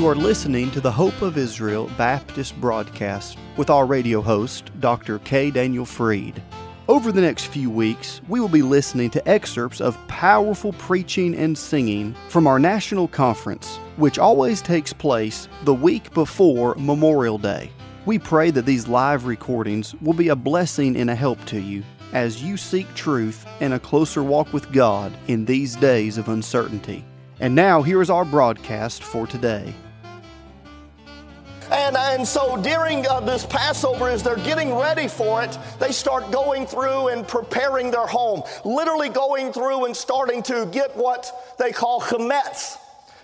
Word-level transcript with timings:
You 0.00 0.06
are 0.06 0.14
listening 0.14 0.70
to 0.70 0.80
the 0.80 0.90
Hope 0.90 1.20
of 1.20 1.36
Israel 1.36 1.90
Baptist 1.98 2.58
broadcast 2.58 3.36
with 3.58 3.68
our 3.68 3.84
radio 3.84 4.22
host, 4.22 4.70
Dr. 4.80 5.18
K. 5.18 5.50
Daniel 5.50 5.84
Fried. 5.84 6.42
Over 6.88 7.12
the 7.12 7.20
next 7.20 7.48
few 7.48 7.68
weeks, 7.68 8.22
we 8.26 8.40
will 8.40 8.48
be 8.48 8.62
listening 8.62 9.10
to 9.10 9.28
excerpts 9.28 9.78
of 9.78 9.98
powerful 10.08 10.72
preaching 10.72 11.34
and 11.34 11.56
singing 11.56 12.16
from 12.30 12.46
our 12.46 12.58
national 12.58 13.08
conference, 13.08 13.76
which 13.96 14.18
always 14.18 14.62
takes 14.62 14.94
place 14.94 15.48
the 15.64 15.74
week 15.74 16.14
before 16.14 16.76
Memorial 16.76 17.36
Day. 17.36 17.70
We 18.06 18.18
pray 18.18 18.50
that 18.52 18.64
these 18.64 18.88
live 18.88 19.26
recordings 19.26 19.94
will 19.96 20.14
be 20.14 20.28
a 20.28 20.34
blessing 20.34 20.96
and 20.96 21.10
a 21.10 21.14
help 21.14 21.44
to 21.44 21.60
you 21.60 21.82
as 22.14 22.42
you 22.42 22.56
seek 22.56 22.86
truth 22.94 23.46
and 23.60 23.74
a 23.74 23.78
closer 23.78 24.22
walk 24.22 24.50
with 24.54 24.72
God 24.72 25.12
in 25.26 25.44
these 25.44 25.76
days 25.76 26.16
of 26.16 26.30
uncertainty. 26.30 27.04
And 27.38 27.54
now, 27.54 27.82
here 27.82 28.00
is 28.00 28.08
our 28.08 28.24
broadcast 28.24 29.04
for 29.04 29.26
today. 29.26 29.74
And, 31.72 31.96
and 31.96 32.26
so 32.26 32.56
during 32.56 33.06
uh, 33.06 33.20
this 33.20 33.46
Passover, 33.46 34.08
as 34.08 34.24
they're 34.24 34.36
getting 34.36 34.74
ready 34.74 35.06
for 35.06 35.42
it, 35.42 35.56
they 35.78 35.92
start 35.92 36.32
going 36.32 36.66
through 36.66 37.08
and 37.08 37.26
preparing 37.26 37.92
their 37.92 38.06
home, 38.06 38.42
literally 38.64 39.08
going 39.08 39.52
through 39.52 39.84
and 39.84 39.96
starting 39.96 40.42
to 40.44 40.66
get 40.72 40.96
what 40.96 41.54
they 41.58 41.70
call 41.70 42.00
chametz. 42.00 42.76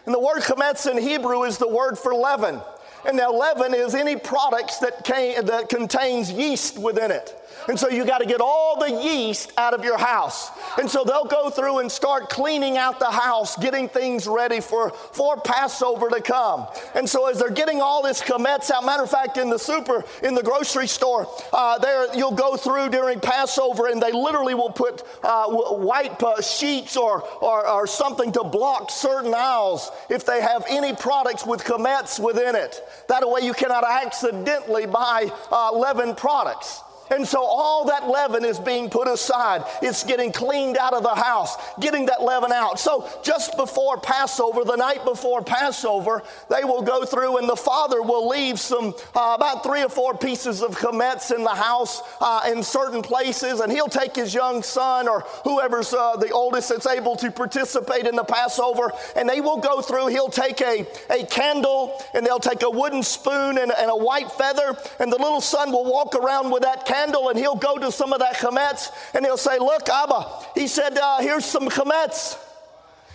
And 0.05 0.15
the 0.15 0.21
word 0.21 0.43
chametz 0.43 0.89
in 0.89 0.97
Hebrew 0.97 1.43
is 1.43 1.59
the 1.59 1.69
word 1.69 1.99
for 1.99 2.15
leaven. 2.15 2.61
And 3.07 3.17
now 3.17 3.33
leaven 3.33 3.73
is 3.73 3.95
any 3.95 4.17
products 4.17 4.79
that, 4.79 5.05
that 5.05 5.69
contains 5.69 6.31
yeast 6.31 6.79
within 6.79 7.11
it. 7.11 7.35
And 7.69 7.79
so 7.79 7.89
you 7.89 8.05
got 8.05 8.19
to 8.19 8.27
get 8.27 8.41
all 8.41 8.79
the 8.79 8.91
yeast 8.91 9.53
out 9.57 9.75
of 9.75 9.85
your 9.85 9.99
house. 9.99 10.51
And 10.79 10.89
so 10.89 11.05
they'll 11.05 11.25
go 11.25 11.51
through 11.51 11.79
and 11.79 11.91
start 11.91 12.29
cleaning 12.29 12.77
out 12.77 13.01
the 13.01 13.11
house, 13.11 13.57
getting 13.57 13.89
things 13.89 14.27
ready 14.27 14.61
for, 14.61 14.91
for 14.91 15.37
Passover 15.41 16.09
to 16.11 16.21
come. 16.21 16.67
And 16.95 17.09
so 17.09 17.29
as 17.29 17.39
they're 17.39 17.51
getting 17.51 17.81
all 17.81 18.03
this 18.03 18.23
chametz 18.23 18.71
out, 18.71 18.85
matter 18.85 19.03
of 19.03 19.11
fact, 19.11 19.37
in 19.37 19.51
the 19.51 19.59
super, 19.59 20.05
in 20.23 20.35
the 20.35 20.43
grocery 20.43 20.87
store, 20.87 21.27
uh, 21.53 21.79
there 21.79 22.15
you'll 22.17 22.31
go 22.31 22.57
through 22.57 22.91
during 22.91 23.21
Passover 23.21 23.89
and 23.89 24.01
they 24.01 24.13
literally 24.13 24.55
will 24.55 24.71
put 24.71 25.03
uh, 25.25 25.47
white 25.47 26.23
uh, 26.23 26.41
sheets 26.41 26.97
or, 26.97 27.23
or, 27.41 27.67
or 27.67 27.87
something 27.87 28.31
to 28.33 28.45
block 28.45 28.91
certain 28.91 29.35
aisles 29.35 29.91
if 30.09 30.25
they 30.25 30.41
have 30.41 30.65
any 30.69 30.95
products 30.95 31.45
with 31.45 31.65
chametz 31.65 32.23
within 32.23 32.55
it. 32.55 32.81
That 33.09 33.29
way 33.29 33.43
you 33.43 33.53
cannot 33.53 33.85
accidentally 33.85 34.87
buy 34.87 35.31
uh, 35.51 35.73
leavened 35.73 36.17
products. 36.17 36.83
And 37.11 37.27
so 37.27 37.41
all 37.41 37.85
that 37.87 38.09
leaven 38.09 38.45
is 38.45 38.59
being 38.59 38.91
put 38.91 39.07
aside. 39.09 39.65
It's 39.81 40.03
getting 40.03 40.33
cleaned 40.33 40.77
out 40.77 40.93
of 40.93 41.03
the 41.03 41.15
house, 41.15 41.57
getting 41.79 42.07
that 42.07 42.23
leaven 42.23 42.53
out. 42.53 42.81
So 42.81 43.09
just 43.23 43.57
before 43.57 43.99
Passover, 43.99 44.65
the 44.65 44.77
night 44.77 45.05
before 45.05 45.43
Passover, 45.43 46.23
they 46.51 46.65
will 46.65 46.83
go 46.83 47.05
through 47.05 47.39
and 47.39 47.49
the 47.49 47.57
father 47.57 48.03
will 48.03 48.29
leave 48.29 48.59
some, 48.59 48.95
uh, 49.15 49.35
about 49.37 49.63
three 49.63 49.83
or 49.83 49.89
four 49.89 50.17
pieces 50.17 50.63
of 50.63 50.77
chametz 50.77 51.35
in 51.35 51.45
the 51.45 51.55
house 51.55 52.03
uh, 52.21 52.43
in 52.49 52.63
certain 52.63 53.03
places. 53.03 53.61
And 53.61 53.71
he'll 53.71 53.89
take 53.89 54.17
his 54.17 54.35
young 54.35 54.63
son 54.63 55.09
or 55.09 55.21
whoever's 55.45 55.95
uh, 55.95 56.17
the 56.17 56.31
oldest 56.31 56.71
that's 56.71 56.87
able 56.87 57.15
to 57.17 57.31
participate 57.31 58.07
in 58.07 58.17
the 58.17 58.25
Passover. 58.25 58.93
And 59.15 59.29
they 59.29 59.41
will 59.41 59.59
go 59.59 59.81
through, 59.81 60.09
he'll 60.09 60.29
take 60.29 60.61
a, 60.61 60.87
a 61.11 61.25
candle 61.27 62.03
and 62.15 62.27
they'll 62.27 62.41
take 62.41 62.63
a 62.63 62.71
wooden 62.71 63.03
spoon 63.03 63.59
and, 63.59 63.71
and 63.71 63.91
a 63.91 63.97
white 63.97 64.31
feather. 64.33 64.77
And 64.99 65.13
the 65.13 65.19
little 65.19 65.41
son 65.41 65.71
will 65.71 65.85
walk 65.85 66.17
around 66.17 66.51
with 66.51 66.63
that 66.63 66.85
candle 66.85 66.96
candle 66.97 67.29
and 67.29 67.39
he'll 67.39 67.57
go 67.57 67.79
to 67.79 67.93
some 67.93 68.13
of 68.13 68.21
that 68.21 68.37
chametz 68.37 68.91
and 69.15 69.25
he'll 69.25 69.37
say, 69.37 69.59
Look, 69.59 69.89
Abba, 69.89 70.27
he 70.55 70.67
said, 70.67 70.97
uh, 70.97 71.21
Here's 71.21 71.45
some 71.45 71.69
chametz. 71.69 72.39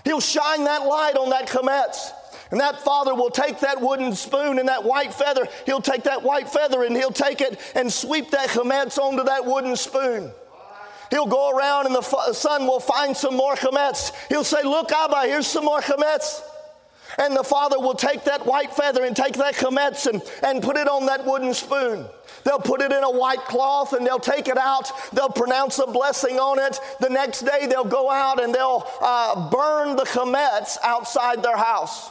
He'll 0.04 0.22
shine 0.22 0.64
that 0.66 0.86
light 0.86 1.16
on 1.16 1.30
that 1.30 1.48
chametz. 1.48 2.12
And 2.50 2.60
that 2.60 2.82
father 2.82 3.16
will 3.16 3.30
take 3.30 3.62
that 3.62 3.80
wooden 3.80 4.14
spoon 4.14 4.60
and 4.60 4.68
that 4.68 4.84
white 4.84 5.14
feather, 5.14 5.48
he'll 5.66 5.82
take 5.82 6.04
that 6.04 6.22
white 6.22 6.50
feather 6.50 6.84
and 6.84 6.96
he'll 6.96 7.12
take 7.12 7.40
it 7.40 7.60
and 7.76 7.92
sweep 7.92 8.32
that 8.32 8.50
chametz 8.50 8.98
onto 8.98 9.24
that 9.24 9.46
wooden 9.46 9.76
spoon. 9.76 10.32
He'll 11.12 11.28
go 11.28 11.50
around 11.58 11.88
and 11.88 11.96
the 11.96 12.34
son 12.34 12.68
will 12.68 12.80
find 12.80 13.16
some 13.16 13.36
more 13.36 13.56
chametz. 13.56 14.12
He'll 14.30 14.44
say, 14.44 14.64
Look, 14.64 14.92
Abba, 14.92 15.24
here's 15.24 15.48
some 15.48 15.66
more 15.66 15.82
chametz. 15.82 16.42
And 17.18 17.36
the 17.36 17.44
father 17.44 17.80
will 17.80 17.96
take 17.96 18.24
that 18.26 18.46
white 18.46 18.74
feather 18.74 19.04
and 19.04 19.16
take 19.16 19.34
that 19.34 19.56
chametz 19.56 20.08
and, 20.08 20.22
and 20.44 20.64
put 20.64 20.78
it 20.78 20.88
on 20.88 21.06
that 21.08 21.26
wooden 21.26 21.54
spoon. 21.54 22.06
They'll 22.44 22.60
put 22.60 22.82
it 22.82 22.92
in 22.92 23.04
a 23.04 23.12
white 23.12 23.46
cloth 23.46 23.94
and 23.94 24.06
they'll 24.06 24.20
take 24.20 24.48
it 24.48 24.58
out. 24.58 24.92
They'll 25.14 25.30
pronounce 25.30 25.80
a 25.80 25.88
blessing 25.88 26.40
on 26.40 26.60
it. 26.60 26.80
The 27.00 27.10
next 27.10 27.42
day 27.42 27.68
they'll 27.68 27.84
go 27.84 28.10
out 28.10 28.42
and 28.42 28.54
they'll 28.54 28.88
uh, 29.02 29.50
burn 29.50 29.96
the 29.96 30.04
chametz 30.04 30.78
outside 30.84 31.44
their 31.44 31.58
house. 31.58 32.10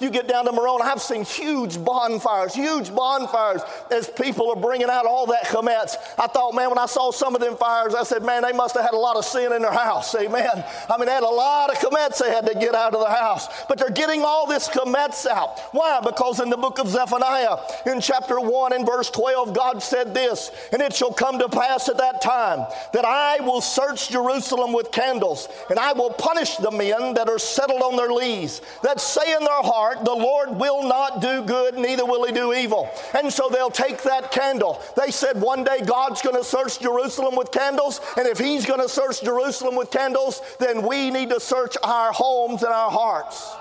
You 0.00 0.08
get 0.08 0.26
down 0.26 0.46
to 0.46 0.52
Morona, 0.52 0.80
I've 0.80 1.02
seen 1.02 1.24
huge 1.24 1.82
bonfires, 1.84 2.54
huge 2.54 2.94
bonfires 2.94 3.60
as 3.90 4.08
people 4.08 4.50
are 4.50 4.56
bringing 4.56 4.88
out 4.88 5.04
all 5.04 5.26
that 5.26 5.44
chametz. 5.44 5.96
I 6.18 6.26
thought, 6.26 6.54
man, 6.54 6.70
when 6.70 6.78
I 6.78 6.86
saw 6.86 7.10
some 7.10 7.34
of 7.34 7.40
them 7.42 7.56
fires, 7.56 7.94
I 7.94 8.02
said, 8.04 8.22
man, 8.22 8.42
they 8.42 8.52
must 8.52 8.74
have 8.74 8.84
had 8.84 8.94
a 8.94 8.98
lot 8.98 9.16
of 9.16 9.24
sin 9.26 9.52
in 9.52 9.60
their 9.60 9.72
house. 9.72 10.14
Amen. 10.14 10.48
I 10.88 10.96
mean, 10.96 11.06
they 11.06 11.12
had 11.12 11.22
a 11.22 11.28
lot 11.28 11.70
of 11.70 11.76
chametz 11.76 12.18
they 12.18 12.30
had 12.30 12.46
to 12.46 12.54
get 12.54 12.74
out 12.74 12.94
of 12.94 13.00
the 13.00 13.10
house. 13.10 13.46
But 13.68 13.78
they're 13.78 13.90
getting 13.90 14.22
all 14.22 14.46
this 14.46 14.68
chametz 14.68 15.26
out. 15.26 15.60
Why? 15.72 16.00
Because 16.02 16.40
in 16.40 16.48
the 16.48 16.56
book 16.56 16.78
of 16.78 16.88
Zephaniah, 16.88 17.58
in 17.84 18.00
chapter 18.00 18.40
1 18.40 18.72
and 18.72 18.86
verse 18.86 19.10
12, 19.10 19.54
God 19.54 19.82
said 19.82 20.14
this, 20.14 20.50
and 20.72 20.80
it 20.80 20.94
shall 20.94 21.12
come 21.12 21.38
to 21.38 21.48
pass 21.48 21.90
at 21.90 21.98
that 21.98 22.22
time 22.22 22.66
that 22.94 23.04
I 23.04 23.40
will 23.40 23.60
search 23.60 24.08
Jerusalem 24.08 24.72
with 24.72 24.92
candles, 24.92 25.48
and 25.68 25.78
I 25.78 25.92
will 25.92 26.10
punish 26.10 26.56
the 26.56 26.70
men 26.70 27.14
that 27.14 27.28
are 27.28 27.38
settled 27.38 27.82
on 27.82 27.96
their 27.96 28.10
lees, 28.10 28.62
that 28.82 28.98
say 28.98 29.34
in 29.34 29.40
their 29.40 29.62
heart, 29.62 29.89
heart, 29.90 30.04
the 30.04 30.14
Lord 30.14 30.50
will 30.56 30.86
not 30.86 31.20
do 31.20 31.42
good, 31.42 31.74
neither 31.76 32.04
will 32.04 32.24
he 32.24 32.32
do 32.32 32.52
evil. 32.52 32.90
And 33.14 33.32
so 33.32 33.48
they'll 33.48 33.70
take 33.70 34.02
that 34.02 34.30
candle. 34.30 34.82
They 34.96 35.10
said 35.10 35.40
one 35.40 35.64
day 35.64 35.80
God's 35.84 36.22
going 36.22 36.36
to 36.36 36.44
search 36.44 36.80
Jerusalem 36.80 37.36
with 37.36 37.50
candles, 37.50 38.00
and 38.16 38.26
if 38.26 38.38
he's 38.38 38.66
going 38.66 38.80
to 38.80 38.88
search 38.88 39.22
Jerusalem 39.22 39.76
with 39.76 39.90
candles, 39.90 40.42
then 40.58 40.86
we 40.86 41.10
need 41.10 41.30
to 41.30 41.40
search 41.40 41.76
our 41.82 42.12
homes 42.12 42.62
and 42.62 42.72
our 42.72 42.90
hearts 42.90 43.52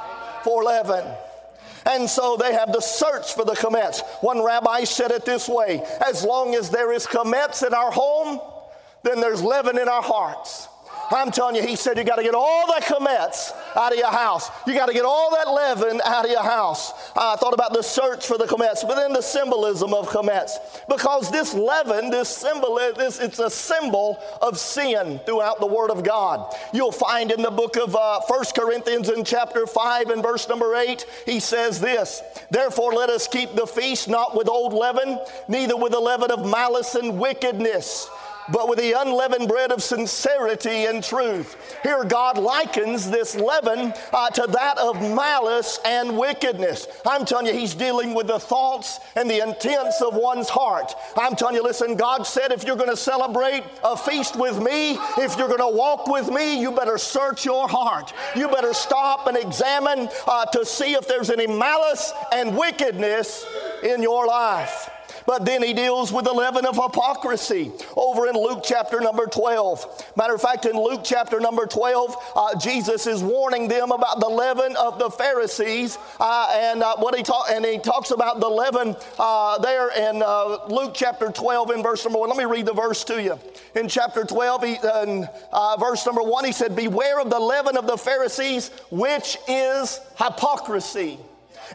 for 0.43 0.63
leaven. 0.63 1.05
And 1.85 2.09
so 2.09 2.37
they 2.37 2.53
have 2.53 2.71
the 2.71 2.81
search 2.81 3.33
for 3.33 3.45
the 3.45 3.53
chametz. 3.53 4.01
One 4.21 4.43
rabbi 4.43 4.83
said 4.83 5.11
it 5.11 5.25
this 5.25 5.47
way 5.47 5.83
as 6.05 6.23
long 6.23 6.53
as 6.55 6.69
there 6.69 6.91
is 6.91 7.07
chametz 7.07 7.65
in 7.65 7.73
our 7.73 7.91
home, 7.91 8.39
then 9.03 9.21
there's 9.21 9.41
leaven 9.41 9.79
in 9.79 9.87
our 9.87 10.03
hearts. 10.03 10.67
I'm 11.11 11.31
telling 11.31 11.55
you, 11.55 11.65
he 11.65 11.75
said 11.75 11.97
you 11.97 12.03
got 12.03 12.17
to 12.17 12.23
get 12.23 12.35
all 12.35 12.67
the 12.67 12.81
chametz 12.81 13.51
out 13.75 13.91
of 13.91 13.97
your 13.97 14.11
house. 14.11 14.49
You 14.67 14.73
got 14.73 14.87
to 14.87 14.93
get 14.93 15.05
all 15.05 15.31
that 15.31 15.49
leaven 15.49 16.01
out 16.05 16.25
of 16.25 16.31
your 16.31 16.43
house. 16.43 16.91
I 17.15 17.35
thought 17.35 17.53
about 17.53 17.73
the 17.73 17.81
search 17.81 18.27
for 18.27 18.37
the 18.37 18.45
chametz, 18.45 18.87
but 18.87 18.95
then 18.95 19.13
the 19.13 19.21
symbolism 19.21 19.93
of 19.93 20.07
chametz. 20.09 20.51
Because 20.87 21.31
this 21.31 21.53
leaven, 21.53 22.11
this 22.11 22.29
symbol, 22.29 22.75
this, 22.75 23.19
it's 23.19 23.39
a 23.39 23.49
symbol 23.49 24.21
of 24.41 24.57
sin 24.57 25.19
throughout 25.25 25.59
the 25.59 25.65
Word 25.65 25.89
of 25.89 26.03
God. 26.03 26.53
You'll 26.73 26.91
find 26.91 27.31
in 27.31 27.41
the 27.41 27.51
book 27.51 27.75
of 27.77 27.95
uh, 27.95 28.21
1 28.27 28.45
Corinthians 28.55 29.09
in 29.09 29.23
chapter 29.23 29.65
5 29.65 30.09
and 30.09 30.21
verse 30.21 30.47
number 30.47 30.75
8, 30.75 31.05
he 31.25 31.39
says 31.39 31.79
this 31.81 32.21
Therefore, 32.51 32.93
let 32.93 33.09
us 33.09 33.27
keep 33.27 33.55
the 33.55 33.65
feast 33.65 34.07
not 34.07 34.35
with 34.35 34.47
old 34.47 34.73
leaven, 34.73 35.19
neither 35.47 35.75
with 35.75 35.91
the 35.91 35.99
leaven 35.99 36.31
of 36.31 36.49
malice 36.49 36.95
and 36.95 37.19
wickedness 37.19 38.09
but 38.51 38.67
with 38.67 38.79
the 38.79 38.93
unleavened 38.93 39.47
bread 39.47 39.71
of 39.71 39.83
sincerity 39.83 40.85
and 40.85 41.03
truth. 41.03 41.77
Here, 41.83 42.03
God 42.03 42.37
likens 42.37 43.09
this 43.09 43.35
leaven 43.35 43.93
uh, 44.13 44.29
to 44.31 44.47
that 44.47 44.77
of 44.77 44.95
malice 44.95 45.79
and 45.85 46.17
wickedness. 46.17 46.87
I'm 47.05 47.25
telling 47.25 47.47
you, 47.47 47.53
He's 47.53 47.73
dealing 47.73 48.13
with 48.13 48.27
the 48.27 48.39
thoughts 48.39 48.99
and 49.15 49.29
the 49.29 49.41
intents 49.41 50.01
of 50.01 50.15
one's 50.15 50.49
heart. 50.49 50.93
I'm 51.17 51.35
telling 51.35 51.55
you, 51.55 51.63
listen, 51.63 51.95
God 51.95 52.25
said, 52.25 52.51
if 52.51 52.63
you're 52.63 52.75
going 52.75 52.89
to 52.89 52.97
celebrate 52.97 53.63
a 53.83 53.95
feast 53.95 54.35
with 54.35 54.61
me, 54.61 54.97
if 55.17 55.37
you're 55.37 55.47
going 55.47 55.59
to 55.59 55.75
walk 55.75 56.07
with 56.07 56.29
me, 56.29 56.59
you 56.59 56.71
better 56.71 56.97
search 56.97 57.45
your 57.45 57.67
heart. 57.67 58.13
You 58.35 58.47
better 58.47 58.73
stop 58.73 59.27
and 59.27 59.37
examine 59.37 60.09
uh, 60.27 60.45
to 60.45 60.65
see 60.65 60.93
if 60.93 61.07
there's 61.07 61.29
any 61.29 61.47
malice 61.47 62.11
and 62.31 62.57
wickedness 62.57 63.45
in 63.83 64.01
your 64.01 64.27
life. 64.27 64.89
But 65.25 65.45
then 65.45 65.63
he 65.63 65.73
deals 65.73 66.11
with 66.11 66.25
the 66.25 66.33
leaven 66.33 66.65
of 66.65 66.75
hypocrisy 66.75 67.71
over 67.95 68.27
in 68.27 68.35
Luke 68.35 68.61
chapter 68.63 68.99
number 68.99 69.25
12. 69.25 70.13
Matter 70.15 70.35
of 70.35 70.41
fact, 70.41 70.65
in 70.65 70.75
Luke 70.75 71.01
chapter 71.03 71.39
number 71.39 71.65
12, 71.65 72.15
uh, 72.35 72.59
Jesus 72.59 73.07
is 73.07 73.23
warning 73.23 73.67
them 73.67 73.91
about 73.91 74.19
the 74.19 74.27
leaven 74.27 74.75
of 74.75 74.99
the 74.99 75.09
Pharisees. 75.09 75.97
Uh, 76.19 76.51
and 76.53 76.83
uh, 76.83 76.95
what 76.97 77.15
he 77.15 77.23
talk, 77.23 77.47
and 77.49 77.65
he 77.65 77.77
talks 77.77 78.11
about 78.11 78.39
the 78.39 78.47
leaven 78.47 78.95
uh, 79.17 79.57
there 79.59 79.89
in 79.89 80.21
uh, 80.21 80.65
Luke 80.67 80.91
chapter 80.93 81.29
12 81.29 81.71
in 81.71 81.83
verse 81.83 82.03
number 82.03 82.19
1. 82.19 82.29
Let 82.29 82.37
me 82.37 82.45
read 82.45 82.65
the 82.65 82.73
verse 82.73 83.03
to 83.05 83.21
you. 83.21 83.39
In 83.75 83.87
chapter 83.87 84.23
12, 84.23 84.63
he, 84.63 84.77
uh, 84.81 85.77
verse 85.79 86.05
number 86.05 86.23
1, 86.23 86.45
he 86.45 86.51
said, 86.51 86.75
Beware 86.75 87.19
of 87.19 87.29
the 87.29 87.39
leaven 87.39 87.77
of 87.77 87.87
the 87.87 87.97
Pharisees, 87.97 88.69
which 88.91 89.37
is 89.47 89.99
hypocrisy. 90.17 91.19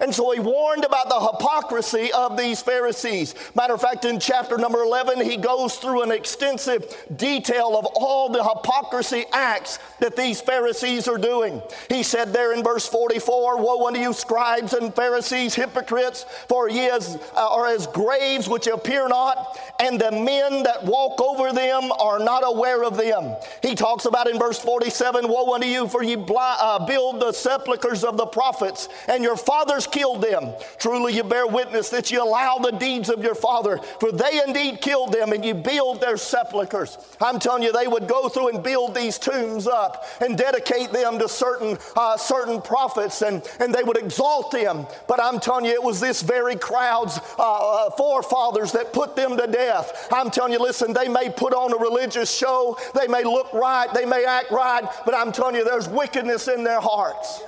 And 0.00 0.14
so 0.14 0.30
he 0.32 0.40
warned 0.40 0.84
about 0.84 1.08
the 1.08 1.20
hypocrisy 1.20 2.12
of 2.12 2.36
these 2.36 2.62
Pharisees. 2.62 3.34
Matter 3.54 3.74
of 3.74 3.80
fact, 3.80 4.04
in 4.04 4.18
chapter 4.18 4.58
number 4.58 4.82
11, 4.82 5.20
he 5.20 5.36
goes 5.36 5.76
through 5.76 6.02
an 6.02 6.10
extensive 6.10 6.84
detail 7.16 7.76
of 7.76 7.86
all 7.94 8.28
the 8.28 8.42
hypocrisy 8.42 9.24
acts 9.32 9.78
that 10.00 10.16
these 10.16 10.40
Pharisees 10.40 11.08
are 11.08 11.18
doing. 11.18 11.62
He 11.88 12.02
said 12.02 12.32
there 12.32 12.52
in 12.52 12.62
verse 12.62 12.86
44 12.88 13.58
Woe 13.58 13.86
unto 13.86 14.00
you, 14.00 14.12
scribes 14.12 14.72
and 14.72 14.94
Pharisees, 14.94 15.54
hypocrites, 15.54 16.24
for 16.48 16.68
ye 16.68 16.88
as, 16.88 17.16
uh, 17.36 17.48
are 17.48 17.66
as 17.66 17.86
graves 17.86 18.48
which 18.48 18.66
appear 18.66 19.08
not, 19.08 19.58
and 19.80 20.00
the 20.00 20.10
men 20.10 20.62
that 20.64 20.84
walk 20.84 21.20
over 21.20 21.52
them 21.52 21.90
are 21.92 22.18
not 22.18 22.42
aware 22.44 22.84
of 22.84 22.96
them. 22.96 23.36
He 23.62 23.74
talks 23.74 24.04
about 24.04 24.28
in 24.28 24.38
verse 24.38 24.58
47 24.58 25.28
Woe 25.28 25.54
unto 25.54 25.66
you, 25.66 25.86
for 25.86 26.02
ye 26.02 26.16
bli- 26.16 26.36
uh, 26.38 26.84
build 26.86 27.20
the 27.20 27.32
sepulchres 27.32 28.04
of 28.04 28.16
the 28.16 28.26
prophets, 28.26 28.88
and 29.08 29.22
your 29.22 29.36
fathers 29.36 29.83
killed 29.86 30.22
them. 30.22 30.52
Truly 30.78 31.14
you 31.14 31.24
bear 31.24 31.46
witness 31.46 31.88
that 31.90 32.10
you 32.10 32.22
allow 32.22 32.58
the 32.58 32.72
deeds 32.72 33.08
of 33.08 33.22
your 33.22 33.34
father, 33.34 33.78
for 34.00 34.12
they 34.12 34.40
indeed 34.46 34.80
killed 34.80 35.12
them, 35.12 35.32
and 35.32 35.44
you 35.44 35.54
build 35.54 36.00
their 36.00 36.16
sepulchres. 36.16 36.98
I'm 37.20 37.38
telling 37.38 37.62
you, 37.62 37.72
they 37.72 37.86
would 37.86 38.08
go 38.08 38.28
through 38.28 38.48
and 38.48 38.62
build 38.62 38.94
these 38.94 39.18
tombs 39.18 39.66
up 39.66 40.04
and 40.20 40.36
dedicate 40.36 40.92
them 40.92 41.18
to 41.18 41.28
certain, 41.28 41.78
uh, 41.96 42.16
certain 42.16 42.60
prophets, 42.60 43.22
and, 43.22 43.42
and 43.60 43.74
they 43.74 43.82
would 43.82 43.98
exalt 43.98 44.50
them. 44.50 44.86
But 45.08 45.20
I'm 45.22 45.40
telling 45.40 45.64
you, 45.64 45.72
it 45.72 45.82
was 45.82 46.00
this 46.00 46.22
very 46.22 46.56
crowd's 46.56 47.18
uh, 47.38 47.42
uh 47.42 47.90
forefathers 47.90 48.72
that 48.72 48.92
put 48.92 49.16
them 49.16 49.36
to 49.36 49.46
death. 49.46 50.08
I'm 50.12 50.30
telling 50.30 50.52
you, 50.52 50.58
listen, 50.58 50.92
they 50.92 51.08
may 51.08 51.30
put 51.30 51.54
on 51.54 51.72
a 51.72 51.76
religious 51.76 52.34
show, 52.34 52.78
they 52.94 53.08
may 53.08 53.24
look 53.24 53.52
right, 53.52 53.92
they 53.94 54.04
may 54.04 54.24
act 54.24 54.50
right, 54.50 54.84
but 55.04 55.14
I'm 55.14 55.32
telling 55.32 55.56
you, 55.56 55.64
there's 55.64 55.88
wickedness 55.88 56.48
in 56.48 56.64
their 56.64 56.80
hearts. 56.80 57.42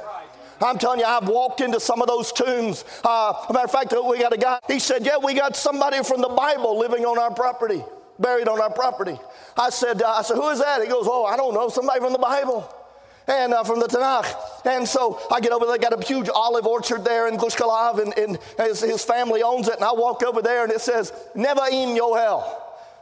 I'm 0.60 0.78
telling 0.78 1.00
you, 1.00 1.06
I've 1.06 1.28
walked 1.28 1.60
into 1.60 1.80
some 1.80 2.00
of 2.00 2.08
those 2.08 2.32
tombs. 2.32 2.84
Uh, 3.04 3.34
matter 3.52 3.64
of 3.64 3.70
fact, 3.70 3.94
we 4.08 4.18
got 4.18 4.32
a 4.32 4.38
guy, 4.38 4.58
he 4.66 4.78
said, 4.78 5.04
Yeah, 5.04 5.16
we 5.22 5.34
got 5.34 5.56
somebody 5.56 6.02
from 6.02 6.20
the 6.20 6.28
Bible 6.28 6.78
living 6.78 7.04
on 7.04 7.18
our 7.18 7.32
property, 7.32 7.82
buried 8.18 8.48
on 8.48 8.60
our 8.60 8.70
property. 8.70 9.18
I 9.56 9.70
said, 9.70 10.02
uh, 10.02 10.08
I 10.08 10.22
said, 10.22 10.36
Who 10.36 10.48
is 10.48 10.60
that? 10.60 10.82
He 10.82 10.88
goes, 10.88 11.06
Oh, 11.08 11.24
I 11.24 11.36
don't 11.36 11.54
know, 11.54 11.68
somebody 11.68 12.00
from 12.00 12.12
the 12.12 12.18
Bible. 12.18 12.72
And 13.28 13.52
uh, 13.52 13.64
from 13.64 13.80
the 13.80 13.88
Tanakh. 13.88 14.32
And 14.64 14.86
so 14.86 15.20
I 15.32 15.40
get 15.40 15.50
over 15.50 15.66
there, 15.66 15.76
got 15.78 15.92
a 15.92 16.06
huge 16.06 16.28
olive 16.32 16.64
orchard 16.64 17.04
there 17.04 17.26
in 17.26 17.36
Gush 17.36 17.56
Kalav, 17.56 18.00
and, 18.00 18.16
and 18.16 18.38
his, 18.56 18.80
his, 18.80 19.02
family 19.02 19.42
owns 19.42 19.66
it. 19.66 19.74
And 19.74 19.84
I 19.84 19.92
walk 19.92 20.22
over 20.22 20.40
there, 20.40 20.62
and 20.62 20.72
it 20.72 20.80
says, 20.80 21.12
Nevi'im 21.34 21.98
Yoel, 21.98 22.44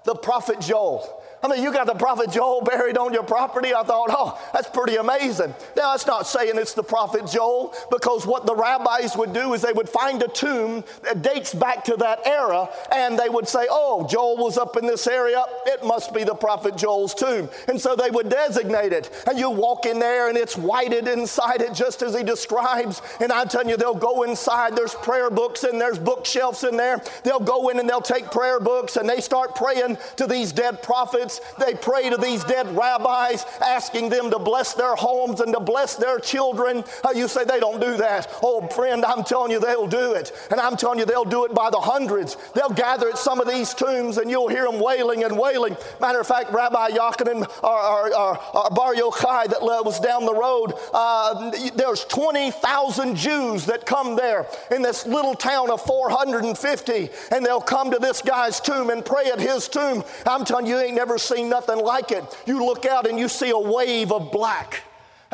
the 0.05 0.15
prophet 0.15 0.61
Joel. 0.61 1.23
I 1.45 1.49
mean, 1.49 1.63
you 1.63 1.71
got 1.75 1.87
the 1.87 1.95
prophet 1.95 2.31
Joel 2.31 2.63
buried 2.63 2.97
on 2.97 3.13
your 3.13 3.23
property. 3.23 3.75
I 3.75 3.83
thought, 3.83 4.09
oh, 4.09 4.41
that's 4.55 4.71
pretty 4.71 4.97
amazing. 4.97 5.55
Now, 5.77 5.95
it's 5.95 6.07
not 6.07 6.27
saying 6.27 6.53
it's 6.57 6.73
the 6.73 6.83
prophet 6.83 7.27
Joel 7.27 7.75
because 7.91 8.27
what 8.27 8.47
the 8.47 8.55
rabbis 8.55 9.15
would 9.15 9.35
do 9.35 9.53
is 9.53 9.61
they 9.61 9.75
would 9.75 9.89
find 9.89 10.23
a 10.23 10.29
tomb 10.29 10.85
that 11.03 11.21
dates 11.21 11.53
back 11.53 11.85
to 11.85 11.97
that 11.97 12.27
era 12.27 12.71
and 12.91 13.19
they 13.19 13.29
would 13.29 13.47
say, 13.47 13.67
oh, 13.69 14.07
Joel 14.09 14.39
was 14.39 14.57
up 14.57 14.79
in 14.79 14.87
this 14.87 15.07
area. 15.07 15.45
It 15.67 15.85
must 15.85 16.15
be 16.15 16.25
the 16.25 16.35
prophet 16.35 16.79
Joel's 16.79 17.15
tomb. 17.15 17.51
And 17.69 17.79
so 17.79 17.95
they 17.95 18.09
would 18.09 18.31
designate 18.31 18.95
it. 18.95 19.11
And 19.29 19.39
you 19.39 19.51
walk 19.51 19.85
in 19.85 19.99
there 19.99 20.31
and 20.31 20.39
it's 20.39 20.57
whited 20.57 21.09
inside 21.09 21.61
it 21.61 21.75
just 21.75 22.01
as 22.01 22.17
he 22.17 22.23
describes. 22.23 23.03
And 23.21 23.31
I'm 23.31 23.49
telling 23.49 23.69
you, 23.69 23.77
they'll 23.77 23.95
go 23.95 24.23
inside. 24.23 24.77
There's 24.77 24.95
prayer 24.95 25.29
books 25.29 25.63
and 25.65 25.79
there's 25.79 25.99
bookshelves 25.99 26.65
in 26.65 26.79
there. 26.79 27.03
They'll 27.23 27.39
go 27.39 27.69
in 27.69 27.79
and 27.79 27.87
they'll 27.87 28.01
take 28.01 28.31
prayer 28.31 28.61
books 28.61 28.97
and 28.97 29.07
they 29.07 29.21
start 29.21 29.55
praying 29.55 29.99
to 30.17 30.27
these 30.27 30.51
dead 30.51 30.83
prophets 30.83 31.34
they 31.59 31.75
pray 31.75 32.11
to 32.11 32.17
these 32.17 32.45
dead 32.45 32.67
rabbis, 32.77 33.45
asking 33.61 34.09
them 34.09 34.31
to 34.31 34.39
bless 34.39 34.75
their 34.75 34.95
homes 34.95 35.41
and 35.41 35.53
to 35.55 35.61
bless 35.61 35.97
their 35.97 36.19
children. 36.19 36.85
Uh, 37.03 37.11
you 37.15 37.29
say 37.29 37.45
they 37.45 37.61
don't 37.61 37.81
do 37.81 37.97
that. 37.97 38.29
Oh, 38.43 38.67
friend, 38.69 39.05
I'm 39.05 39.25
telling 39.25 39.51
you 39.51 39.61
they'll 39.61 39.87
do 39.87 40.13
it. 40.13 40.33
And 40.51 40.61
I'm 40.61 40.77
telling 40.77 40.99
you 40.99 41.07
they'll 41.07 41.25
do 41.25 41.45
it 41.45 41.55
by 41.55 41.71
the 41.71 41.79
hundreds. 41.79 42.37
They'll 42.55 42.69
gather 42.71 43.09
at 43.09 43.19
some 43.19 43.41
of 43.41 43.49
these 43.49 43.73
tombs 43.75 44.19
and 44.19 44.31
you'll 44.31 44.49
hear 44.49 44.65
them 44.65 44.81
wailing 44.81 45.25
and 45.25 45.39
wailing. 45.39 45.77
Matter 46.01 46.21
of 46.21 46.27
fact, 46.27 46.53
Rabbi 46.53 46.91
Yochanan 46.91 47.49
or, 47.63 47.81
or, 47.81 48.15
or, 48.15 48.57
or 48.57 48.71
Bar 48.71 48.95
Yochai 48.95 49.49
that 49.49 49.63
was 49.63 50.01
down 50.01 50.27
the 50.27 50.35
road, 50.35 50.75
uh, 50.93 51.51
there's 51.75 52.05
20,000 52.05 53.17
Jews 53.17 53.67
that 53.67 53.87
come 53.87 54.17
there 54.17 54.47
in 54.71 54.83
this 54.83 55.07
little 55.07 55.35
town 55.35 55.71
of 55.71 55.81
450 55.83 57.09
and 57.31 57.45
they'll 57.45 57.61
come 57.61 57.91
to 57.91 57.99
this 57.99 58.21
guy's 58.21 58.61
tomb 58.61 58.91
and 58.91 59.05
pray 59.05 59.31
at 59.31 59.41
his 59.41 59.69
tomb. 59.69 60.05
I'm 60.27 60.45
telling 60.45 60.67
you, 60.67 60.75
you 60.75 60.81
ain't 60.81 60.95
never 60.95 61.14
seen 61.19 61.49
nothing 61.49 61.79
like 61.79 62.11
it. 62.11 62.25
You 62.47 62.65
look 62.65 62.87
out 62.87 63.07
and 63.07 63.19
you 63.19 63.29
see 63.29 63.51
a 63.51 63.59
wave 63.59 64.13
of 64.13 64.31
black. 64.31 64.83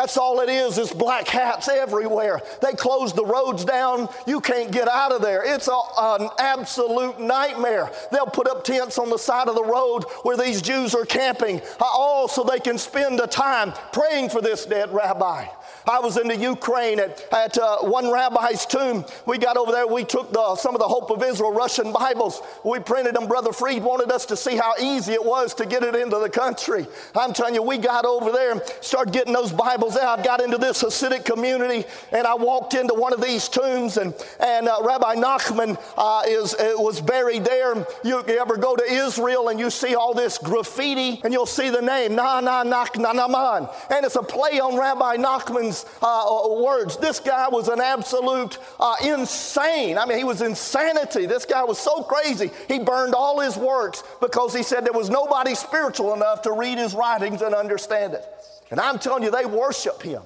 That's 0.00 0.17
all 0.17 0.41
it 0.41 0.49
is, 0.49 0.79
is 0.79 0.94
black 0.94 1.29
hats 1.29 1.69
everywhere. 1.69 2.41
They 2.62 2.73
close 2.73 3.12
the 3.12 3.23
roads 3.23 3.67
down. 3.67 4.08
You 4.26 4.41
can't 4.41 4.73
get 4.73 4.88
out 4.88 5.12
of 5.12 5.20
there. 5.20 5.43
It's 5.44 5.69
a, 5.69 5.79
an 5.99 6.31
absolute 6.38 7.20
nightmare. 7.20 7.91
They'll 8.11 8.25
put 8.25 8.49
up 8.49 8.64
tents 8.64 8.97
on 8.97 9.11
the 9.11 9.19
side 9.19 9.47
of 9.47 9.56
the 9.56 9.62
road 9.62 10.05
where 10.23 10.38
these 10.38 10.62
Jews 10.62 10.94
are 10.94 11.05
camping, 11.05 11.61
all 11.79 12.29
so 12.29 12.43
they 12.43 12.61
can 12.61 12.79
spend 12.79 13.19
the 13.19 13.26
time 13.26 13.75
praying 13.93 14.31
for 14.31 14.41
this 14.41 14.64
dead 14.64 14.91
rabbi. 14.91 15.44
I 15.88 15.99
was 15.99 16.17
in 16.19 16.29
the 16.29 16.37
Ukraine 16.37 17.00
at, 17.00 17.26
at 17.32 17.58
uh, 17.58 17.79
one 17.79 18.12
rabbi's 18.12 18.67
tomb. 18.67 19.05
We 19.26 19.38
got 19.38 19.56
over 19.56 19.73
there, 19.73 19.87
we 19.87 20.05
took 20.05 20.32
the, 20.32 20.55
some 20.56 20.75
of 20.75 20.81
the 20.81 20.88
Hope 20.88 21.11
of 21.11 21.23
Israel 21.23 21.53
Russian 21.53 21.93
Bibles. 21.93 22.43
We 22.64 22.81
printed 22.81 23.14
them. 23.14 23.26
Brother 23.26 23.53
Fried 23.53 23.82
wanted 23.82 24.12
us 24.12 24.26
to 24.26 24.37
see 24.37 24.56
how 24.56 24.75
easy 24.81 25.12
it 25.12 25.25
was 25.25 25.55
to 25.55 25.67
get 25.67 25.82
it 25.82 25.94
into 25.94 26.19
the 26.19 26.29
country. 26.29 26.87
I'm 27.17 27.32
telling 27.32 27.55
you, 27.55 27.62
we 27.62 27.79
got 27.79 28.05
over 28.05 28.31
there 28.31 28.53
and 28.53 28.62
started 28.81 29.12
getting 29.12 29.32
those 29.32 29.53
Bibles 29.53 29.89
out. 29.96 30.25
Got 30.25 30.40
into 30.40 30.58
this 30.58 30.82
Hasidic 30.82 31.25
community, 31.25 31.84
and 32.12 32.26
I 32.26 32.34
walked 32.34 32.75
into 32.75 32.94
one 32.94 33.12
of 33.12 33.20
these 33.20 33.48
tombs, 33.48 33.96
and, 33.96 34.14
and 34.38 34.69
uh, 34.69 34.78
Rabbi 34.82 35.16
Nachman 35.16 35.81
uh, 35.96 36.22
is, 36.26 36.54
uh, 36.54 36.72
was 36.76 37.00
buried 37.00 37.44
there. 37.44 37.75
You, 38.04 38.22
you, 38.26 38.40
ever 38.40 38.56
go 38.56 38.76
to 38.76 38.84
Israel 38.84 39.48
and 39.48 39.60
you 39.60 39.70
see 39.70 39.94
all 39.94 40.14
this 40.14 40.38
graffiti, 40.38 41.20
and 41.25 41.32
you'll 41.32 41.46
see 41.46 41.70
the 41.70 41.82
name, 41.82 42.14
Na 42.14 42.40
Na 42.40 42.62
Nach 42.62 42.96
Na 42.96 43.12
Naman. 43.12 43.72
And 43.90 44.04
it's 44.04 44.16
a 44.16 44.22
play 44.22 44.60
on 44.60 44.78
Rabbi 44.78 45.16
Nachman's 45.16 45.87
uh, 46.02 46.62
words. 46.62 46.96
This 46.96 47.20
guy 47.20 47.48
was 47.48 47.69
an 47.69 47.81
absolute 47.81 48.58
uh, 48.78 48.96
insane. 49.04 49.98
I 49.98 50.06
mean, 50.06 50.19
he 50.19 50.25
was 50.25 50.43
insanity. 50.43 51.26
This 51.26 51.44
guy 51.44 51.64
was 51.64 51.78
so 51.78 52.02
crazy. 52.02 52.50
He 52.69 52.78
burned 52.78 53.14
all 53.14 53.40
his 53.40 53.56
works 53.56 54.02
because 54.20 54.54
he 54.54 54.62
said 54.62 54.84
there 54.84 54.93
was 54.93 55.10
nobody 55.10 55.54
spiritual 55.54 56.14
enough 56.14 56.43
to 56.43 56.52
read 56.52 56.78
his 56.78 56.94
writings 56.94 57.43
and 57.43 57.54
understand 57.54 58.14
it. 58.14 58.25
And 58.70 58.81
I'm 58.81 58.99
telling 58.99 59.22
you, 59.22 59.31
they 59.31 59.46
worship 59.46 60.02
him. 60.02 60.22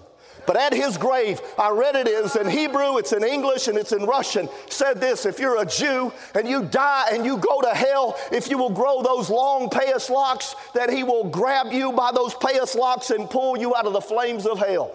But 0.47 0.57
at 0.57 0.75
his 0.75 0.99
grave, 0.99 1.41
I 1.59 1.71
read 1.71 1.97
it 1.97 2.07
is 2.07 2.37
in 2.37 2.47
Hebrew, 2.47 2.99
it's 2.99 3.13
in 3.13 3.25
English, 3.25 3.69
and 3.69 3.79
it's 3.79 3.93
in 3.93 4.05
Russian. 4.05 4.49
Said 4.69 5.01
this 5.01 5.25
if 5.25 5.39
you're 5.39 5.61
a 5.63 5.65
Jew 5.65 6.13
and 6.35 6.47
you 6.47 6.65
die 6.65 7.09
and 7.13 7.25
you 7.25 7.39
go 7.39 7.63
to 7.63 7.71
hell, 7.71 8.19
if 8.31 8.51
you 8.51 8.59
will 8.59 8.71
grow 8.71 9.03
those 9.03 9.31
long 9.31 9.71
payas 9.71 10.11
locks, 10.11 10.55
that 10.75 10.91
he 10.91 11.03
will 11.03 11.25
grab 11.25 11.73
you 11.73 11.93
by 11.93 12.13
those 12.13 12.35
payas 12.35 12.75
locks 12.75 13.11
and 13.11 13.31
pull 13.31 13.57
you 13.57 13.75
out 13.75 13.87
of 13.87 13.95
the 13.95 14.01
flames 14.01 14.47
of 14.47 14.59
hell. 14.59 14.93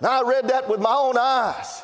Now, 0.00 0.22
I 0.22 0.28
read 0.28 0.48
that 0.48 0.68
with 0.68 0.80
my 0.80 0.94
own 0.94 1.16
eyes. 1.18 1.82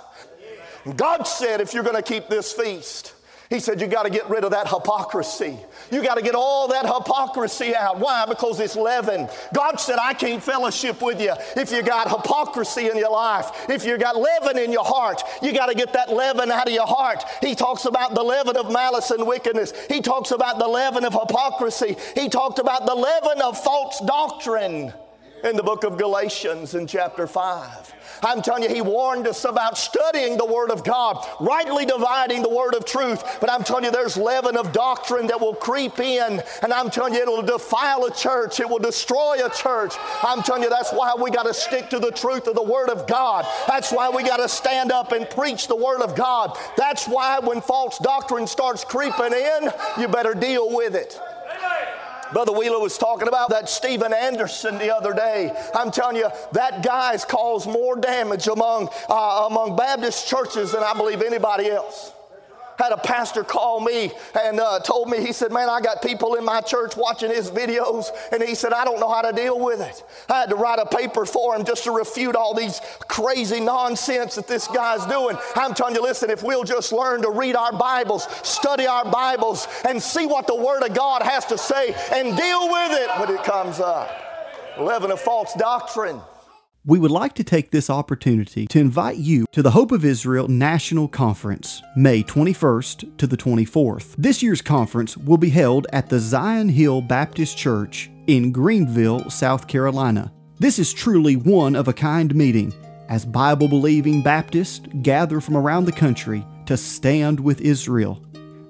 God 0.96 1.24
said, 1.24 1.60
if 1.60 1.74
you're 1.74 1.84
going 1.84 1.96
to 1.96 2.02
keep 2.02 2.28
this 2.28 2.52
feast, 2.52 3.14
He 3.52 3.60
said, 3.60 3.82
you 3.82 3.86
got 3.86 4.04
to 4.04 4.10
get 4.10 4.30
rid 4.30 4.44
of 4.44 4.52
that 4.52 4.66
hypocrisy. 4.66 5.58
You 5.90 6.02
got 6.02 6.14
to 6.14 6.22
get 6.22 6.34
all 6.34 6.68
that 6.68 6.86
hypocrisy 6.86 7.76
out. 7.76 7.98
Why? 7.98 8.24
Because 8.24 8.58
it's 8.60 8.76
leaven. 8.76 9.28
God 9.52 9.76
said, 9.76 9.98
I 10.00 10.14
can't 10.14 10.42
fellowship 10.42 11.02
with 11.02 11.20
you 11.20 11.34
if 11.54 11.70
you 11.70 11.82
got 11.82 12.08
hypocrisy 12.08 12.88
in 12.88 12.96
your 12.96 13.10
life. 13.10 13.50
If 13.68 13.84
you 13.84 13.98
got 13.98 14.16
leaven 14.16 14.56
in 14.56 14.72
your 14.72 14.86
heart, 14.86 15.22
you 15.42 15.52
got 15.52 15.66
to 15.66 15.74
get 15.74 15.92
that 15.92 16.10
leaven 16.10 16.50
out 16.50 16.66
of 16.66 16.72
your 16.72 16.86
heart. 16.86 17.24
He 17.42 17.54
talks 17.54 17.84
about 17.84 18.14
the 18.14 18.22
leaven 18.22 18.56
of 18.56 18.72
malice 18.72 19.10
and 19.10 19.26
wickedness. 19.26 19.74
He 19.90 20.00
talks 20.00 20.30
about 20.30 20.58
the 20.58 20.66
leaven 20.66 21.04
of 21.04 21.12
hypocrisy. 21.12 21.98
He 22.14 22.30
talked 22.30 22.58
about 22.58 22.86
the 22.86 22.94
leaven 22.94 23.42
of 23.42 23.62
false 23.62 24.00
doctrine 24.06 24.94
in 25.42 25.56
the 25.56 25.62
book 25.62 25.84
of 25.84 25.98
Galatians 25.98 26.74
in 26.74 26.86
chapter 26.86 27.26
5. 27.26 27.94
I'm 28.24 28.40
telling 28.40 28.62
you, 28.62 28.68
he 28.68 28.80
warned 28.80 29.26
us 29.26 29.44
about 29.44 29.76
studying 29.76 30.36
the 30.36 30.46
Word 30.46 30.70
of 30.70 30.84
God, 30.84 31.26
rightly 31.40 31.84
dividing 31.84 32.42
the 32.42 32.48
Word 32.48 32.74
of 32.74 32.84
truth. 32.84 33.24
But 33.40 33.50
I'm 33.50 33.64
telling 33.64 33.84
you, 33.84 33.90
there's 33.90 34.16
leaven 34.16 34.56
of 34.56 34.72
doctrine 34.72 35.26
that 35.26 35.40
will 35.40 35.54
creep 35.54 35.98
in, 35.98 36.40
and 36.62 36.72
I'm 36.72 36.90
telling 36.90 37.14
you, 37.14 37.22
it'll 37.22 37.42
defile 37.42 38.04
a 38.04 38.14
church, 38.14 38.60
it 38.60 38.68
will 38.68 38.78
destroy 38.78 39.44
a 39.44 39.50
church. 39.50 39.94
I'm 40.22 40.42
telling 40.42 40.62
you, 40.62 40.70
that's 40.70 40.92
why 40.92 41.14
we 41.20 41.30
got 41.30 41.44
to 41.44 41.54
stick 41.54 41.90
to 41.90 41.98
the 41.98 42.12
truth 42.12 42.46
of 42.46 42.54
the 42.54 42.62
Word 42.62 42.90
of 42.90 43.08
God. 43.08 43.44
That's 43.66 43.90
why 43.92 44.08
we 44.10 44.22
got 44.22 44.36
to 44.36 44.48
stand 44.48 44.92
up 44.92 45.10
and 45.10 45.28
preach 45.28 45.66
the 45.66 45.76
Word 45.76 46.02
of 46.02 46.14
God. 46.14 46.56
That's 46.76 47.08
why 47.08 47.40
when 47.40 47.60
false 47.60 47.98
doctrine 47.98 48.46
starts 48.46 48.84
creeping 48.84 49.32
in, 49.32 49.70
you 49.98 50.06
better 50.06 50.34
deal 50.34 50.72
with 50.72 50.94
it. 50.94 51.20
Brother 52.32 52.52
Wheeler 52.52 52.80
was 52.80 52.96
talking 52.96 53.28
about 53.28 53.50
that 53.50 53.68
Steven 53.68 54.12
Anderson 54.12 54.78
the 54.78 54.94
other 54.94 55.12
day. 55.12 55.52
I'm 55.74 55.90
telling 55.90 56.16
you, 56.16 56.28
that 56.52 56.82
guy's 56.82 57.24
caused 57.24 57.68
more 57.68 57.96
damage 57.96 58.48
among, 58.48 58.88
uh, 59.08 59.46
among 59.50 59.76
Baptist 59.76 60.28
churches 60.28 60.72
than 60.72 60.82
I 60.82 60.94
believe 60.94 61.22
anybody 61.22 61.70
else. 61.70 62.12
Had 62.78 62.92
a 62.92 62.96
pastor 62.96 63.44
call 63.44 63.80
me 63.80 64.12
and 64.38 64.60
uh, 64.60 64.80
told 64.80 65.08
me, 65.08 65.20
he 65.20 65.32
said, 65.32 65.52
Man, 65.52 65.68
I 65.68 65.80
got 65.80 66.02
people 66.02 66.34
in 66.34 66.44
my 66.44 66.60
church 66.60 66.96
watching 66.96 67.30
his 67.30 67.50
videos, 67.50 68.06
and 68.32 68.42
he 68.42 68.54
said, 68.54 68.72
I 68.72 68.84
don't 68.84 69.00
know 69.00 69.12
how 69.12 69.22
to 69.22 69.32
deal 69.32 69.58
with 69.58 69.80
it. 69.80 70.04
I 70.28 70.40
had 70.40 70.50
to 70.50 70.56
write 70.56 70.78
a 70.78 70.86
paper 70.86 71.24
for 71.24 71.54
him 71.54 71.64
just 71.64 71.84
to 71.84 71.90
refute 71.90 72.36
all 72.36 72.54
these 72.54 72.80
crazy 73.08 73.60
nonsense 73.60 74.34
that 74.34 74.46
this 74.46 74.66
guy's 74.68 75.04
doing. 75.06 75.36
I'm 75.54 75.74
telling 75.74 75.94
you, 75.94 76.02
listen, 76.02 76.30
if 76.30 76.42
we'll 76.42 76.64
just 76.64 76.92
learn 76.92 77.22
to 77.22 77.30
read 77.30 77.56
our 77.56 77.72
Bibles, 77.72 78.26
study 78.46 78.86
our 78.86 79.04
Bibles, 79.04 79.68
and 79.86 80.02
see 80.02 80.26
what 80.26 80.46
the 80.46 80.54
Word 80.54 80.82
of 80.82 80.94
God 80.94 81.22
has 81.22 81.44
to 81.46 81.58
say 81.58 81.94
and 82.12 82.36
deal 82.36 82.70
with 82.70 82.92
it 82.92 83.10
when 83.20 83.36
it 83.36 83.44
comes 83.44 83.80
up. 83.80 84.10
Leaven 84.78 85.10
of 85.10 85.20
false 85.20 85.54
doctrine. 85.54 86.20
We 86.84 86.98
would 86.98 87.12
like 87.12 87.34
to 87.34 87.44
take 87.44 87.70
this 87.70 87.88
opportunity 87.88 88.66
to 88.66 88.80
invite 88.80 89.16
you 89.16 89.46
to 89.52 89.62
the 89.62 89.70
Hope 89.70 89.92
of 89.92 90.04
Israel 90.04 90.48
National 90.48 91.06
Conference, 91.06 91.80
May 91.94 92.24
21st 92.24 93.18
to 93.18 93.26
the 93.28 93.36
24th. 93.36 94.16
This 94.18 94.42
year's 94.42 94.60
conference 94.60 95.16
will 95.16 95.36
be 95.36 95.50
held 95.50 95.86
at 95.92 96.08
the 96.08 96.18
Zion 96.18 96.68
Hill 96.68 97.00
Baptist 97.00 97.56
Church 97.56 98.10
in 98.26 98.50
Greenville, 98.50 99.30
South 99.30 99.68
Carolina. 99.68 100.32
This 100.58 100.80
is 100.80 100.92
truly 100.92 101.36
one 101.36 101.76
of 101.76 101.86
a 101.86 101.92
kind 101.92 102.34
meeting 102.34 102.74
as 103.08 103.24
Bible 103.24 103.68
believing 103.68 104.20
Baptists 104.20 104.80
gather 105.02 105.40
from 105.40 105.56
around 105.56 105.84
the 105.84 105.92
country 105.92 106.44
to 106.66 106.76
stand 106.76 107.38
with 107.38 107.60
Israel. 107.60 108.20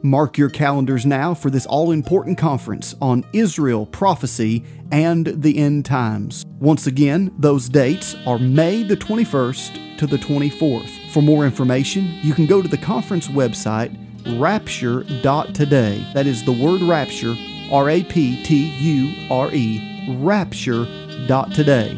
Mark 0.04 0.36
your 0.36 0.50
calendars 0.50 1.06
now 1.06 1.32
for 1.32 1.48
this 1.48 1.64
all 1.64 1.92
important 1.92 2.36
conference 2.36 2.96
on 3.00 3.24
Israel, 3.32 3.86
prophecy, 3.86 4.64
and 4.90 5.28
the 5.28 5.56
end 5.56 5.84
times. 5.84 6.44
Once 6.58 6.88
again, 6.88 7.32
those 7.38 7.68
dates 7.68 8.16
are 8.26 8.38
May 8.38 8.82
the 8.82 8.96
21st 8.96 9.98
to 9.98 10.08
the 10.08 10.16
24th. 10.16 11.12
For 11.12 11.22
more 11.22 11.44
information, 11.44 12.18
you 12.20 12.34
can 12.34 12.46
go 12.46 12.60
to 12.60 12.66
the 12.66 12.76
conference 12.76 13.28
website 13.28 13.96
rapture.today. 14.40 16.10
That 16.14 16.26
is 16.26 16.44
the 16.44 16.52
word 16.52 16.82
rapture, 16.82 17.36
R 17.70 17.88
A 17.88 18.02
P 18.02 18.42
T 18.42 18.76
U 18.78 19.28
R 19.30 19.52
E, 19.52 20.16
rapture.today. 20.18 21.96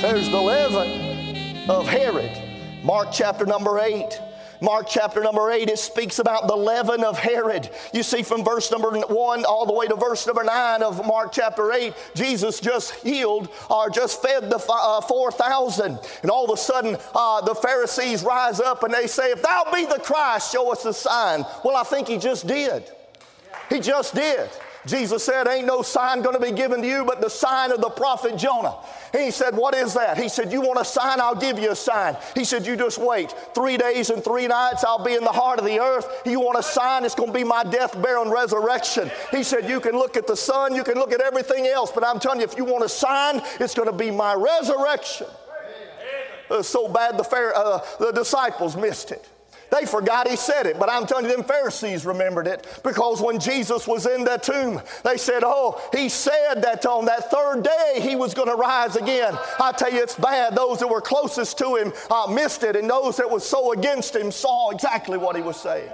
There's 0.00 0.30
the 0.30 0.40
leaven 0.40 1.68
of 1.68 1.86
Herod. 1.86 2.30
Mark 2.82 3.08
chapter 3.12 3.44
number 3.44 3.78
8. 3.78 4.20
Mark 4.60 4.86
chapter 4.88 5.22
number 5.22 5.50
8, 5.50 5.68
it 5.68 5.78
speaks 5.78 6.18
about 6.18 6.46
the 6.46 6.56
leaven 6.56 7.04
of 7.04 7.18
Herod. 7.18 7.70
You 7.92 8.02
see, 8.02 8.22
from 8.22 8.44
verse 8.44 8.70
number 8.70 8.90
1 8.90 9.44
all 9.44 9.66
the 9.66 9.72
way 9.72 9.86
to 9.86 9.96
verse 9.96 10.26
number 10.26 10.44
9 10.44 10.82
of 10.82 11.04
Mark 11.06 11.32
chapter 11.32 11.72
8, 11.72 11.94
Jesus 12.14 12.60
just 12.60 12.94
healed 12.96 13.48
or 13.70 13.90
just 13.90 14.22
fed 14.22 14.50
the 14.50 14.64
uh, 14.68 15.00
4,000. 15.00 15.98
And 16.22 16.30
all 16.30 16.44
of 16.44 16.50
a 16.50 16.60
sudden, 16.60 16.96
uh, 17.14 17.40
the 17.42 17.54
Pharisees 17.54 18.22
rise 18.22 18.60
up 18.60 18.82
and 18.82 18.92
they 18.92 19.06
say, 19.06 19.30
If 19.30 19.42
thou 19.42 19.66
be 19.72 19.86
the 19.86 20.00
Christ, 20.00 20.52
show 20.52 20.72
us 20.72 20.84
a 20.84 20.94
sign. 20.94 21.44
Well, 21.64 21.76
I 21.76 21.82
think 21.82 22.08
he 22.08 22.18
just 22.18 22.46
did. 22.46 22.84
He 23.70 23.80
just 23.80 24.14
did. 24.14 24.50
Jesus 24.86 25.24
said, 25.24 25.48
Ain't 25.48 25.66
no 25.66 25.82
sign 25.82 26.22
going 26.22 26.34
to 26.34 26.40
be 26.40 26.52
given 26.52 26.82
to 26.82 26.86
you 26.86 27.04
but 27.04 27.20
the 27.20 27.30
sign 27.30 27.72
of 27.72 27.80
the 27.80 27.88
prophet 27.88 28.36
Jonah. 28.36 28.76
He 29.12 29.30
said, 29.30 29.56
What 29.56 29.74
is 29.74 29.94
that? 29.94 30.18
He 30.18 30.28
said, 30.28 30.52
You 30.52 30.60
want 30.60 30.78
a 30.78 30.84
sign? 30.84 31.20
I'll 31.20 31.34
give 31.34 31.58
you 31.58 31.70
a 31.70 31.76
sign. 31.76 32.16
He 32.34 32.44
said, 32.44 32.66
You 32.66 32.76
just 32.76 32.98
wait. 32.98 33.34
Three 33.54 33.76
days 33.76 34.10
and 34.10 34.22
three 34.22 34.46
nights, 34.46 34.84
I'll 34.84 35.02
be 35.02 35.14
in 35.14 35.24
the 35.24 35.32
heart 35.32 35.58
of 35.58 35.64
the 35.64 35.80
earth. 35.80 36.22
You 36.26 36.40
want 36.40 36.58
a 36.58 36.62
sign? 36.62 37.04
It's 37.04 37.14
going 37.14 37.32
to 37.32 37.34
be 37.34 37.44
my 37.44 37.64
death, 37.64 38.00
burial, 38.02 38.22
and 38.22 38.32
resurrection. 38.32 39.10
He 39.30 39.42
said, 39.42 39.68
You 39.68 39.80
can 39.80 39.92
look 39.92 40.16
at 40.16 40.26
the 40.26 40.36
sun, 40.36 40.74
you 40.74 40.84
can 40.84 40.94
look 40.94 41.12
at 41.12 41.20
everything 41.20 41.66
else, 41.66 41.90
but 41.90 42.04
I'm 42.04 42.20
telling 42.20 42.40
you, 42.40 42.46
if 42.46 42.56
you 42.56 42.64
want 42.64 42.84
a 42.84 42.88
sign, 42.88 43.40
it's 43.60 43.74
going 43.74 43.90
to 43.90 43.96
be 43.96 44.10
my 44.10 44.34
resurrection. 44.34 45.28
Was 46.50 46.68
so 46.68 46.88
bad 46.88 47.16
the, 47.16 47.24
uh, 47.56 47.84
the 47.98 48.12
disciples 48.12 48.76
missed 48.76 49.10
it. 49.10 49.28
They 49.74 49.86
forgot 49.86 50.28
he 50.28 50.36
said 50.36 50.66
it, 50.66 50.78
but 50.78 50.88
I'm 50.88 51.04
telling 51.04 51.24
you, 51.24 51.32
them 51.32 51.42
Pharisees 51.42 52.06
remembered 52.06 52.46
it 52.46 52.80
because 52.84 53.20
when 53.20 53.40
Jesus 53.40 53.88
was 53.88 54.06
in 54.06 54.22
the 54.22 54.36
tomb, 54.36 54.80
they 55.02 55.16
said, 55.16 55.42
Oh, 55.44 55.82
he 55.92 56.08
said 56.08 56.62
that 56.62 56.86
on 56.86 57.06
that 57.06 57.28
third 57.28 57.64
day 57.64 58.00
he 58.00 58.14
was 58.14 58.34
going 58.34 58.48
to 58.48 58.54
rise 58.54 58.94
again. 58.94 59.36
I 59.60 59.72
tell 59.72 59.92
you, 59.92 60.00
it's 60.00 60.14
bad. 60.14 60.54
Those 60.54 60.78
that 60.78 60.86
were 60.86 61.00
closest 61.00 61.58
to 61.58 61.74
him 61.74 61.92
uh, 62.08 62.28
missed 62.30 62.62
it, 62.62 62.76
and 62.76 62.88
those 62.88 63.16
that 63.16 63.28
were 63.28 63.40
so 63.40 63.72
against 63.72 64.14
him 64.14 64.30
saw 64.30 64.70
exactly 64.70 65.18
what 65.18 65.34
he 65.34 65.42
was 65.42 65.60
saying. 65.60 65.90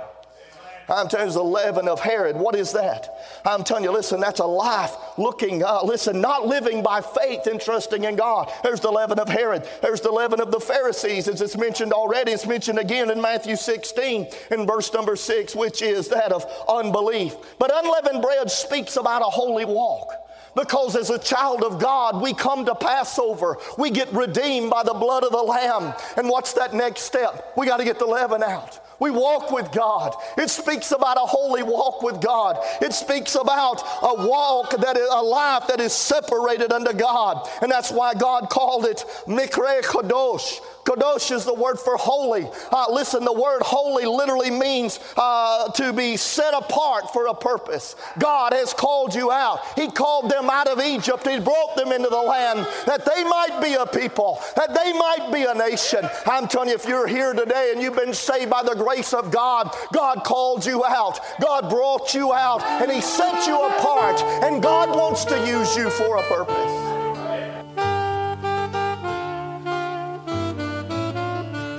I'm 0.91 1.09
telling 1.09 1.29
you, 1.29 1.35
the 1.35 1.43
leaven 1.43 1.89
of 1.89 2.01
Herod. 2.01 2.37
What 2.37 2.55
is 2.55 2.73
that? 2.73 3.17
I'm 3.45 3.65
telling 3.65 3.85
you, 3.85 3.93
listen, 3.93 4.21
that's 4.21 4.41
a 4.41 4.47
life 4.47 4.95
looking, 5.17 5.63
uh, 5.63 5.83
listen, 5.85 6.21
not 6.21 6.47
living 6.47 6.83
by 6.83 7.01
faith 7.01 7.47
and 7.47 7.61
trusting 7.61 8.05
in 8.05 8.17
God. 8.17 8.53
There's 8.63 8.81
the 8.81 8.91
leaven 8.91 9.19
of 9.19 9.29
Herod. 9.29 9.69
There's 9.83 10.01
the 10.01 10.11
leaven 10.11 10.41
of 10.41 10.51
the 10.51 10.61
Pharisees, 10.61 11.29
as 11.29 11.41
it's 11.41 11.57
mentioned 11.57 11.93
already. 11.93 12.33
It's 12.33 12.47
mentioned 12.47 12.79
again 12.79 13.11
in 13.11 13.21
Matthew 13.21 13.57
16 13.57 14.29
in 14.51 14.67
verse 14.67 14.93
number 14.93 15.17
6, 15.17 15.55
which 15.55 15.83
is 15.83 16.09
that 16.09 16.33
of 16.33 16.45
unbelief. 16.69 17.37
But 17.59 17.71
unleavened 17.73 18.23
bread 18.23 18.51
speaks 18.51 18.97
about 18.97 19.23
a 19.23 19.27
holy 19.27 19.65
walk. 19.65 20.13
Because 20.57 20.97
as 20.97 21.11
a 21.11 21.19
child 21.19 21.63
of 21.63 21.79
God, 21.79 22.21
we 22.21 22.35
come 22.35 22.65
to 22.65 22.75
Passover. 22.75 23.59
We 23.79 23.91
get 23.91 24.13
redeemed 24.13 24.71
by 24.71 24.83
the 24.83 24.95
blood 24.95 25.23
of 25.23 25.31
the 25.31 25.39
Lamb. 25.39 25.95
And 26.17 26.29
what's 26.29 26.55
that 26.55 26.75
next 26.75 27.03
step? 27.03 27.53
We 27.57 27.67
got 27.67 27.77
to 27.77 27.85
get 27.85 27.99
the 27.99 28.07
leaven 28.07 28.43
out. 28.43 28.81
We 29.01 29.11
walk 29.11 29.51
with 29.51 29.73
God. 29.73 30.15
It 30.37 30.51
speaks 30.51 30.93
about 30.93 31.17
a 31.17 31.21
holy 31.21 31.63
walk 31.63 32.03
with 32.03 32.21
God. 32.21 32.59
It 32.83 32.93
speaks 32.93 33.35
about 33.35 33.83
a 34.03 34.27
walk 34.27 34.77
that 34.77 34.97
is 34.97 35.09
a 35.11 35.23
life 35.23 35.67
that 35.69 35.81
is 35.81 35.95
separated 35.95 36.71
unto 36.71 36.93
God. 36.93 37.49
And 37.63 37.73
that's 37.73 37.91
why 37.91 38.13
God 38.13 38.51
called 38.51 38.85
it 38.85 39.05
Mikre 39.27 39.81
Kadosh. 39.83 40.61
Kadosh 40.85 41.31
is 41.35 41.45
the 41.45 41.55
word 41.55 41.79
for 41.79 41.97
holy. 41.97 42.49
Uh, 42.71 42.87
listen, 42.91 43.25
the 43.25 43.33
word 43.33 43.63
holy 43.63 44.05
literally 44.05 44.51
means 44.51 44.99
uh, 45.17 45.71
to 45.73 45.93
be 45.93 46.17
set 46.17 46.53
apart 46.53 47.13
for 47.13 47.29
a 47.29 47.35
purpose. 47.35 47.97
God 48.19 48.53
has 48.53 48.75
called 48.75 49.15
you 49.15 49.31
out. 49.31 49.61
He 49.77 49.91
called 49.91 50.31
them 50.31 50.51
out 50.51 50.69
of 50.69 50.81
Egypt. 50.81 51.27
He 51.27 51.39
brought 51.39 51.77
them 51.77 51.93
into 51.93 52.09
the 52.09 52.21
land 52.21 52.67
that 52.87 53.07
they 53.07 53.25
might 53.25 53.61
be 53.63 53.75
a 53.75 53.87
people, 53.87 54.43
that 54.57 54.75
they 54.75 54.93
might 54.93 55.31
be 55.33 55.45
a 55.45 55.55
nation. 55.55 56.09
I'm 56.27 56.49
telling 56.49 56.69
you, 56.69 56.75
if 56.75 56.87
you're 56.87 57.07
here 57.07 57.33
today 57.33 57.71
and 57.73 57.81
you've 57.81 57.97
been 57.97 58.13
saved 58.13 58.51
by 58.51 58.63
the 58.63 58.75
grace 58.75 58.90
of 58.91 59.31
God, 59.31 59.71
God 59.93 60.25
called 60.25 60.67
you 60.67 60.85
out. 60.85 61.21
God 61.41 61.71
brought 61.71 62.13
you 62.13 62.33
out 62.33 62.61
and 62.63 62.91
He 62.91 63.01
set 63.01 63.47
you 63.47 63.55
apart. 63.55 64.21
And 64.43 64.61
God 64.63 64.91
wants 64.91 65.25
to 65.27 65.37
use 65.47 65.77
you 65.77 65.91
for 65.91 66.17
a 66.17 66.23
purpose. 66.25 66.77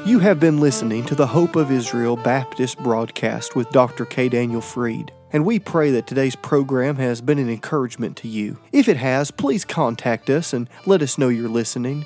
You 0.07 0.19
have 0.19 0.39
been 0.39 0.59
listening 0.59 1.05
to 1.05 1.15
the 1.15 1.27
Hope 1.27 1.55
of 1.55 1.71
Israel 1.71 2.15
Baptist 2.15 2.79
broadcast 2.79 3.55
with 3.55 3.69
Dr. 3.71 4.05
K. 4.05 4.29
Daniel 4.29 4.61
Fried 4.61 5.11
and 5.33 5.45
we 5.45 5.59
pray 5.59 5.91
that 5.91 6.07
today's 6.07 6.35
program 6.35 6.97
has 6.97 7.21
been 7.21 7.39
an 7.39 7.49
encouragement 7.49 8.17
to 8.17 8.27
you. 8.27 8.59
If 8.73 8.89
it 8.89 8.97
has, 8.97 9.31
please 9.31 9.63
contact 9.63 10.29
us 10.29 10.51
and 10.51 10.69
let 10.85 11.01
us 11.01 11.17
know 11.17 11.29
you're 11.29 11.47
listening. 11.47 12.05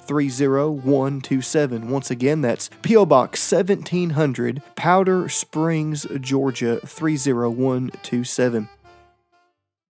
30127. 0.11 1.89
Once 1.89 2.11
again, 2.11 2.41
that's 2.41 2.69
P.O. 2.81 3.05
Box 3.05 3.49
1700, 3.49 4.61
Powder 4.75 5.29
Springs, 5.29 6.05
Georgia 6.19 6.81
30127. 6.85 8.67